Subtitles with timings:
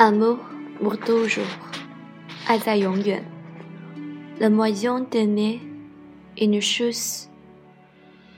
[0.00, 0.38] Amour
[0.80, 1.42] pour toujours，
[2.46, 3.24] 爱在永远。
[4.38, 5.58] Le moyen d'aimer
[6.36, 7.28] une chose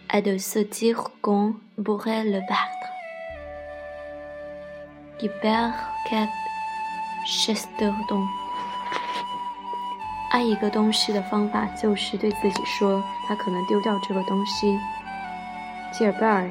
[0.08, 2.88] est de se dire qu'on pourrait le battre.
[5.18, 5.74] Qui perd
[6.08, 6.30] quelque
[7.26, 8.26] chose d'autre.
[10.30, 14.78] 爱一个东西的方法就是对自己说，他可能丢掉这个东西。
[15.92, 16.44] 吉尔贝尔·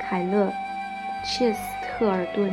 [0.00, 0.48] 凯勒·
[1.24, 2.52] 切斯特尔顿。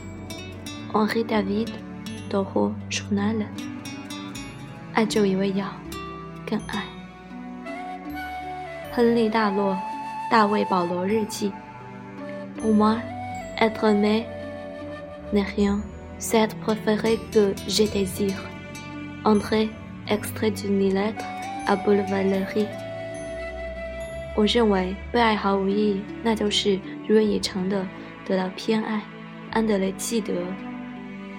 [0.93, 1.69] Henri David
[2.29, 3.45] Thoreau journal，
[4.93, 5.65] 爱就一味药，
[6.45, 6.83] 更爱。
[8.91, 9.77] 亨利·大洛，
[10.29, 11.53] 大卫·保罗日记。
[12.59, 12.97] Pour moi,
[13.57, 14.25] être aimé
[15.31, 15.79] n'est rien,
[16.19, 18.35] c'est préféré que je désire.
[19.23, 19.69] André,
[20.07, 21.23] extrait d'une lettre
[21.67, 22.67] à Paul Valéry。
[24.35, 27.87] 我认为被爱毫无意义，那就是如愿以偿的
[28.25, 29.01] 得到偏爱。
[29.51, 29.93] 安德雷·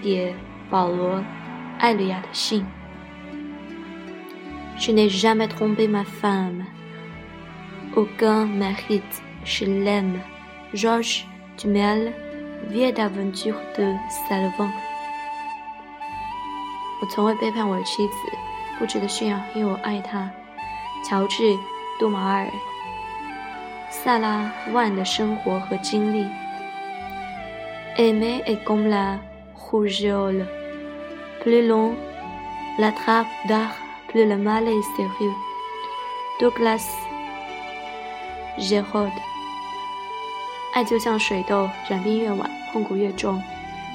[0.03, 0.34] 记得。
[4.78, 6.64] Je n'ai jamais trompé ma femme.
[7.95, 10.20] Aucun mérite, je l'aime.
[10.73, 11.27] Georges
[11.58, 12.14] Dumel,
[12.70, 13.95] Vie d'aventure de
[14.27, 14.73] Salvant.
[17.03, 18.14] 我从未背叛我的妻子，
[18.78, 20.30] 不值得炫耀，因为我爱她。
[21.06, 21.42] 乔治·
[22.00, 22.47] 杜马尔，
[23.91, 26.27] 萨拉万的生活和经历。
[27.98, 29.18] Aimer est comme la
[29.61, 30.45] rougeole.
[31.42, 31.95] Plus long
[32.80, 33.75] la trappe d'art,
[34.09, 35.33] plus le mal est sérieux.
[36.39, 36.86] Douglas
[38.59, 39.11] Gérard
[40.73, 43.42] 爱就像水痘，染病越晚，痛苦越重。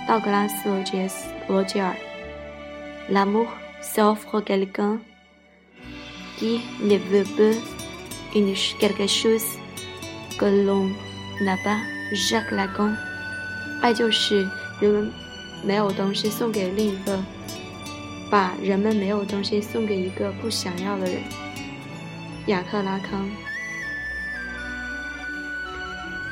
[0.09, 1.95] 道格拉斯·罗杰斯·罗杰尔。
[3.09, 3.47] L'amour
[3.81, 4.99] s'offre quelqu'un
[6.39, 7.57] qui ne veut pas
[8.35, 9.45] une quelque chose
[10.39, 10.91] que l'on
[11.41, 11.79] n'a pas.
[12.13, 12.97] Jacques Lacan。
[13.81, 14.49] 爱就是
[14.81, 15.13] 人们。
[15.64, 17.24] 没有东西送给另一个，
[18.30, 21.22] 把人们没有东西送给一个不想要的人。
[22.48, 23.30] 雅克拉康。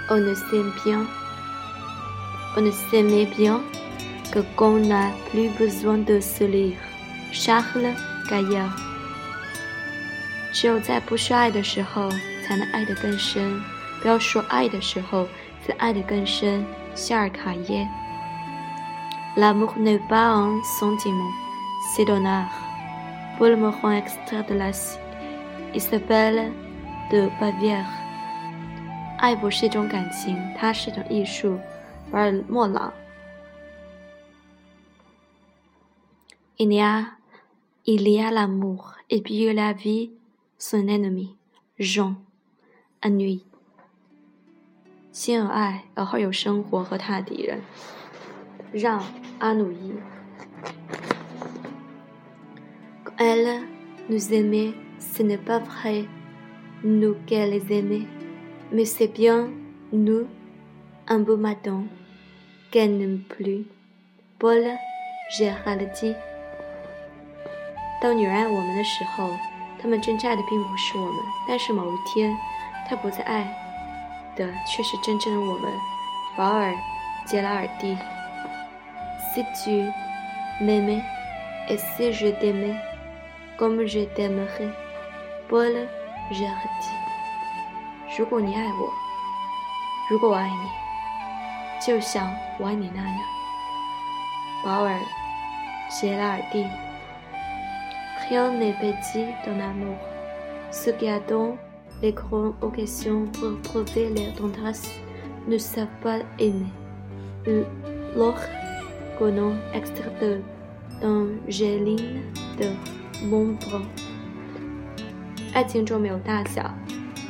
[0.07, 1.07] On ne s'aime bien,
[2.55, 3.59] on ne s'aime bien
[4.31, 6.75] que quand on n'a plus besoin de se lire.
[7.33, 7.95] Charles
[8.29, 8.69] Gaillard。
[10.53, 12.09] 只有在不需爱的时候，
[12.45, 13.59] 才能爱得更深。
[14.01, 15.27] 不要说爱的时候，
[15.65, 16.63] 才爱得更深。
[16.93, 17.87] 夏尔卡耶。
[19.36, 21.30] L'amour n'est pas un sentiment,
[21.94, 22.50] c'est un art.
[23.38, 24.70] Pour le moment extrait de la
[25.72, 26.52] il s'appelle
[27.10, 27.86] de Bavière.
[29.18, 31.58] 爱不是一种感情，它是一种艺术。
[32.10, 32.92] 巴尔莫朗。
[36.56, 37.16] Il y a,
[37.84, 40.10] il y a l'amour et puis la vie,
[40.58, 41.36] son ennemi,
[41.78, 42.16] Jean,
[43.00, 43.44] Ennui.
[45.12, 47.62] 先有爱，而后有生活和他的敌人。
[48.72, 49.02] 让
[49.39, 49.93] 阿努伊。
[53.17, 53.61] Elle
[54.09, 56.05] nous aimait, ce n'est pas vrai,
[56.83, 58.05] nous qu'elle les aimait,
[58.71, 59.49] mais c'est bien
[59.93, 60.27] nous,
[61.07, 61.85] un beau matin,
[62.71, 63.65] qu'elle n'aime plus.
[64.37, 64.77] Paul
[65.37, 66.15] Géraldi。
[68.01, 69.29] 当女人爱我们的时候，
[69.81, 71.15] 她们真正爱的并不是我们，
[71.47, 72.35] 但是某一天，
[72.87, 73.45] 她不再爱
[74.35, 75.71] 的却是真正的我们。
[76.35, 76.71] 保尔·
[77.25, 77.97] 杰拉尔蒂。
[79.34, 79.90] Si tu
[80.60, 81.02] m'aimais
[81.68, 82.76] et si je t'aimais
[83.58, 84.70] comme je t'aimerais,
[85.48, 85.86] Paul
[86.32, 86.94] Jardy。
[88.18, 88.92] 如果你爱我，
[90.10, 92.28] 如果我爱你，就像
[92.58, 93.18] 我爱你那样。
[94.64, 94.98] 保尔·
[95.88, 96.66] 谢拉尔蒂。
[98.28, 99.96] Rien n'est petit dans l'amour.
[100.70, 101.56] Ce qui attend
[102.02, 104.88] les grandes occasions pour prouver leur tendresse
[105.48, 106.70] ne savent pas aimer.
[108.14, 108.38] Lors
[109.19, 110.41] Gono extrait
[111.01, 112.21] d'Angeline
[112.57, 112.71] de
[113.23, 113.83] Montbron。
[115.53, 116.73] 爱情中没有大小，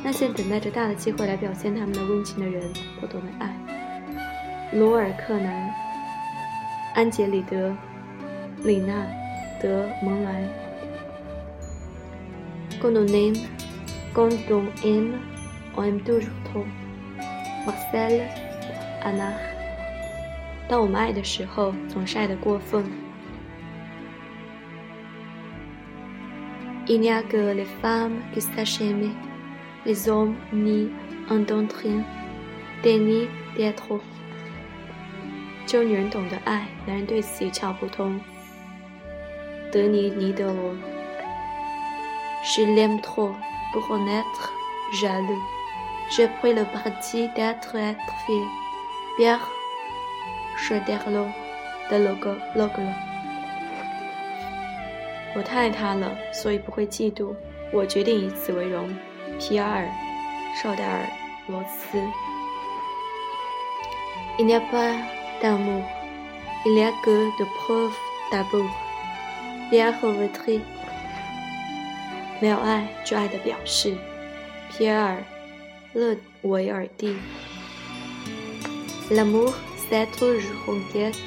[0.02, 3.54] 那些等待着大的机会来表现他们的温情的人，不懂得爱。
[4.72, 5.72] 罗尔克南、
[6.94, 7.72] 安杰里德、
[8.64, 9.06] 里娜、
[9.62, 10.42] 德蒙莱。
[12.80, 13.38] Quand on aime,
[14.12, 15.14] quand on aime,
[15.76, 16.64] on aime toujours trop.
[17.64, 18.28] Marcel
[19.02, 19.55] Anard
[20.67, 22.83] 当我们爱的时候，总是爱得过分。
[26.87, 29.11] Il n'y a que les femmes qui sachent aimer,
[29.85, 30.89] les hommes n'y
[31.29, 32.03] entendent rien,
[32.83, 33.99] déni d'être.
[35.67, 38.19] 只有女人懂得爱，男人对此一窍不通。
[39.71, 40.75] 德尼尼德罗，
[42.43, 43.35] Je l'aime trop
[43.71, 44.51] pour en être
[44.99, 45.39] jaloux.
[46.09, 48.45] J'ai pris le parti d'être être fier.
[49.15, 49.39] Pierre
[50.56, 51.28] 是 d e r l o
[51.90, 52.82] de Logo Logo.
[55.34, 57.34] 我太爱他了，所以不会嫉妒。
[57.72, 58.88] 我决定以此为荣。
[59.38, 59.84] 皮埃尔·
[60.62, 61.06] 绍戴尔
[61.46, 61.98] 罗斯。
[64.38, 64.94] Il n'y a pas
[65.42, 65.82] d'amour,
[66.64, 67.92] il n'y a que de preuves
[68.30, 68.68] d'amour.
[69.70, 70.60] Pierre Vautry。
[72.40, 73.94] 没有爱，就爱的表示。
[74.70, 75.16] 皮埃尔·
[75.98, 77.16] 勒维尔蒂。
[79.10, 79.52] L'amour,
[79.89, 81.17] c'est toujours conquête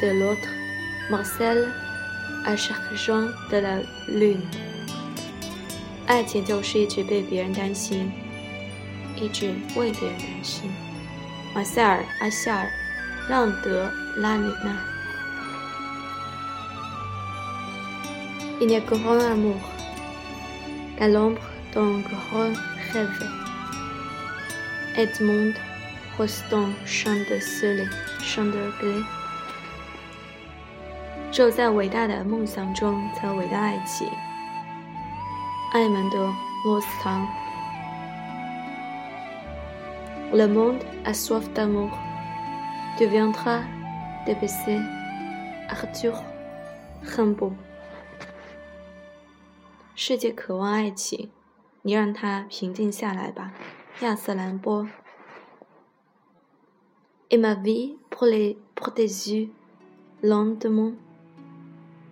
[0.00, 0.48] de l'autre.
[1.10, 4.40] Marcel。À chaque jour de la lune，
[6.06, 8.10] 爱情就是一直被别人担心，
[9.16, 10.70] 一直为别人担心。
[11.54, 12.68] 马塞尔·阿夏尔·
[13.28, 14.78] 让德拉里纳。
[18.60, 19.60] Il n'y a qu'un amour,
[20.96, 21.42] qu'à l'ombre
[21.74, 22.56] d'un grand
[22.94, 23.28] rêve.
[24.96, 25.54] Edmond
[26.17, 27.89] Rostand chante de soleil,
[28.19, 29.03] chante de gris.
[31.31, 34.07] 只有在伟大的梦想中，才有伟大爱情。
[35.71, 36.27] 艾蒙德·
[36.65, 37.27] 洛斯唐。
[40.31, 41.89] Le monde a soif d'amour.
[42.99, 43.63] Deviendra
[44.27, 44.79] de baisser.
[45.67, 46.21] Arthur
[47.03, 47.53] Rimbaud。
[49.95, 51.31] 世界渴望爱情，
[51.81, 53.51] 你让它平静下来吧，
[54.01, 54.87] 亚瑟·兰波。
[57.30, 59.48] Et ma vie pour les pour tes yeux,
[60.22, 60.92] lentement.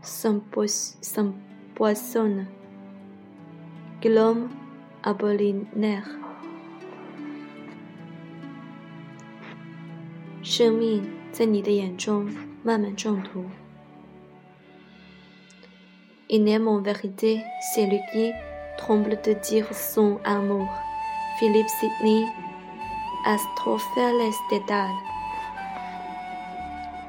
[0.02, 2.46] s'empoisonne.
[4.00, 4.48] Glom
[5.02, 6.08] apollinaire.
[10.42, 11.02] 生命
[11.32, 12.30] 在你的眼中
[12.62, 13.44] 慢慢中毒。
[16.28, 17.42] Il n'est en vérité
[17.74, 18.30] celui qui
[18.78, 20.68] tremble de dire son amour.
[21.38, 22.24] Philippe Sidney,
[23.25, 24.91] Astrophel Stedal.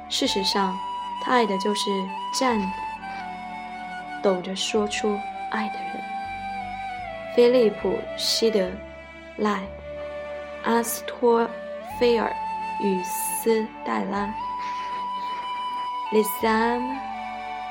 [0.09, 0.77] 事实上，
[1.23, 1.91] 他爱的就是
[2.39, 2.61] 站
[4.23, 5.19] 抖着说出
[5.51, 6.03] 爱的人。
[7.35, 7.89] 菲利普·
[8.19, 8.71] 希德
[9.37, 9.61] 赖、
[10.65, 11.49] 阿斯托
[11.99, 12.31] 菲尔
[12.83, 14.29] 与斯黛拉。
[16.13, 16.99] Les âmes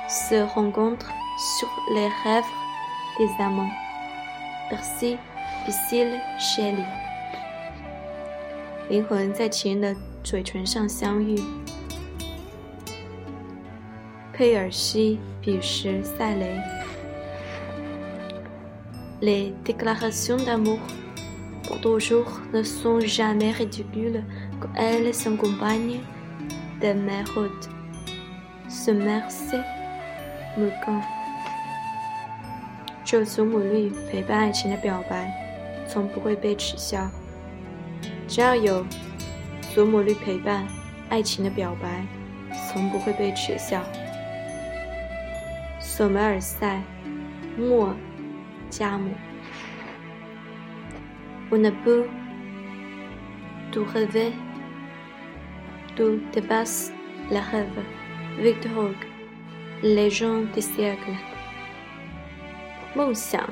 [0.10, 2.44] se rencontrent sur les rêves
[3.20, 3.72] des amants.
[4.72, 5.20] Percy
[5.68, 7.11] Bysshe Shelley。
[8.92, 11.42] 灵魂在情人的嘴唇上相遇。
[14.34, 16.60] 佩尔西·比什塞雷。
[19.22, 20.78] Les déclarations d'amour
[21.64, 24.26] pour toujours ne sont jamais ridicules
[24.60, 26.02] quand elles s'accompagnent
[26.82, 27.70] de mérites.
[28.68, 29.56] Ce merci
[30.58, 31.02] me quand.
[33.06, 35.32] 这祖母绿陪伴爱情的表白，
[35.88, 37.10] 从不会被耻笑。
[38.32, 38.86] 只要有
[39.76, 40.66] 祖母绿陪伴，
[41.10, 42.06] 爱情的表白
[42.70, 43.84] 从不会被耻笑。
[45.82, 46.82] 索梅尔塞·
[47.62, 47.94] 莫
[48.70, 49.12] 加姆。
[51.52, 52.06] On ne peut
[53.70, 54.32] tout rêver,
[55.98, 56.94] tout dépasse
[57.30, 57.84] le rêve.
[58.38, 58.96] Victor Hugo,
[59.84, 61.18] Légende des siècles。
[62.96, 63.44] 梦想，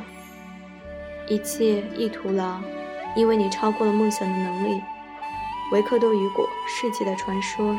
[1.27, 2.61] 一切亦徒劳，
[3.15, 4.81] 因为你超过了梦想的能力。
[5.71, 7.77] 维克多·雨果，世纪的传说。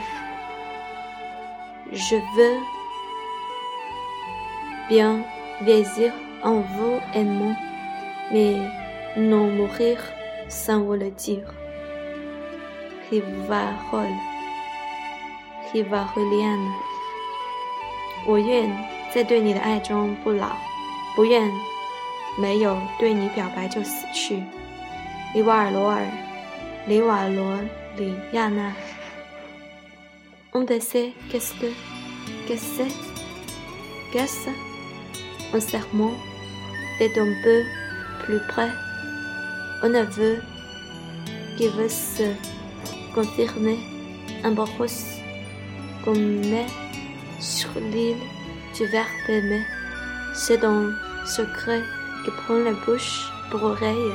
[1.93, 2.61] Je veux
[4.89, 5.25] bien
[5.61, 7.57] vieillir en vous aimant,
[8.31, 8.57] mais
[9.17, 9.99] non mourir
[10.49, 11.43] sans vous le dire.
[13.11, 14.07] Rivarol,
[15.73, 16.71] Rivarolienne，
[18.25, 18.71] 我愿
[19.13, 20.53] 在对你的爱中不老，
[21.17, 21.51] 不愿
[22.39, 24.45] 没有对你表白就死去。
[25.34, 26.06] 里瓦尔罗尔，
[26.88, 27.60] 里瓦罗
[27.98, 28.72] 里亚娜。
[30.54, 31.68] On sait qu'est-ce que,
[32.48, 32.90] qu'est-ce que,
[34.14, 34.50] qu'est-ce
[35.54, 36.14] un serment
[36.98, 37.64] fait un peu
[38.24, 38.70] plus près.
[39.84, 40.42] Un aveu
[41.58, 42.24] qui veut se
[43.14, 43.78] confirmer
[44.44, 45.20] un brosse
[46.04, 46.68] qu'on met
[47.42, 48.16] sur l'île
[48.76, 49.66] du verbe aimer.
[50.34, 50.92] C'est un
[51.26, 51.82] secret
[52.24, 54.14] qui prend la bouche pour oreille.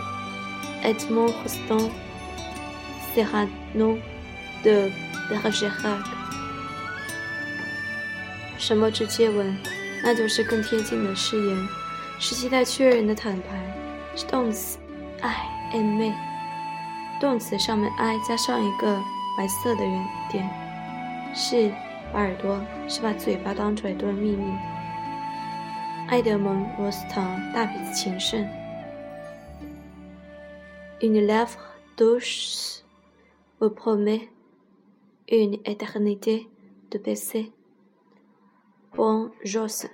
[0.85, 1.89] Edmond Rostand
[3.15, 3.97] Serrano
[4.63, 4.91] de
[5.29, 6.05] Bergerac。
[8.59, 9.57] 什么是接吻？
[10.03, 11.67] 那就是更贴近的誓言，
[12.19, 13.47] 是期待确认的坦白，
[14.15, 14.77] 是动词
[15.21, 15.33] I
[15.71, 16.13] am me，
[17.19, 19.01] 动词上面 I 加上一个
[19.35, 20.47] 白色的圆点，
[21.33, 21.71] 是
[22.13, 24.53] 把耳朵，是把嘴巴当做耳朵的秘密。
[26.07, 28.47] 爱德蒙·罗斯唐，大鼻子情圣。
[31.02, 31.60] Une lèvre
[31.96, 32.84] douce
[33.60, 34.28] vous promet
[35.28, 36.48] une éternité
[36.90, 37.52] de baiser.
[38.94, 39.90] Bon Johnson，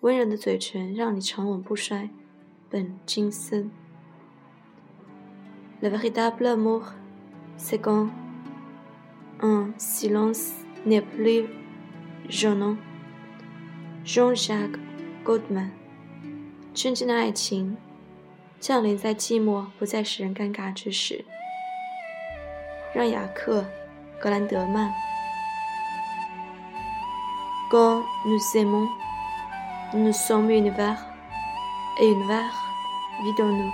[0.00, 2.10] 温柔的嘴唇让你长吻不衰。
[2.70, 3.70] 本金森。
[5.82, 6.94] Le véritable amour,
[7.56, 8.08] c'est quand
[9.40, 10.52] un silence
[10.86, 11.46] n'est plus
[12.28, 12.76] gênant.
[14.04, 14.78] Jean-Jacques
[15.24, 15.70] Goldman，
[16.72, 17.76] 真正的爱情
[18.59, 21.23] 降临在寂寞不再使人尴尬之时。
[22.93, 23.61] 让雅克·
[24.19, 24.91] 格兰德曼。
[27.71, 28.89] Quand nous aimons,
[29.93, 30.97] nous sommes univers
[31.99, 32.51] et univers
[33.21, 33.71] vit dans nous.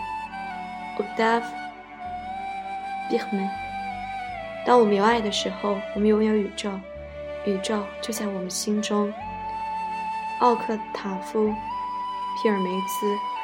[0.98, 1.44] Octave
[3.10, 3.50] Bierman。
[4.66, 6.72] 当我们有爱的时候，我们拥有宇宙，
[7.46, 9.12] 宇宙就在我们心中。
[10.40, 11.48] 奥克塔夫·
[12.44, 13.35] 皮尔梅兹。